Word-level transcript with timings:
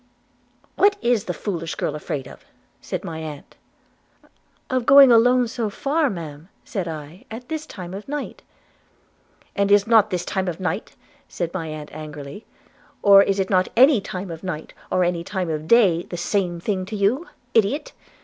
'What 0.77 0.97
is 1.03 1.25
the 1.25 1.31
foolish 1.31 1.75
girl 1.75 1.93
afraid 1.93 2.27
of?' 2.27 2.43
said 2.81 3.03
my 3.03 3.19
aunt. 3.19 3.55
'Of 4.67 4.87
going 4.87 5.11
alone 5.11 5.47
so 5.47 5.69
far, 5.69 6.09
Ma'am,' 6.09 6.49
said 6.65 6.87
I, 6.87 7.25
'at 7.29 7.49
this 7.49 7.67
time 7.67 7.93
of 7.93 8.07
night.' 8.07 8.41
'And 9.55 9.71
is 9.71 9.85
not 9.85 10.09
this 10.09 10.25
time 10.25 10.47
of 10.47 10.59
night,' 10.59 10.95
said 11.29 11.53
my 11.53 11.67
aunt 11.67 11.93
angrily, 11.93 12.47
'or 13.03 13.21
is 13.21 13.47
not 13.51 13.67
any 13.77 14.01
time 14.01 14.31
of 14.31 14.41
night, 14.43 14.73
or 14.91 15.03
any 15.03 15.23
time 15.23 15.51
of 15.51 15.67
day, 15.67 16.01
the 16.01 16.17
same 16.17 16.59
thing 16.59 16.83
to 16.87 16.95
you? 16.95 17.27
Idiot! 17.53 17.93